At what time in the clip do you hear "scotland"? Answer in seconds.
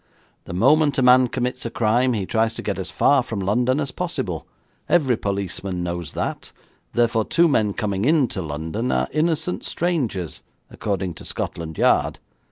11.23-11.77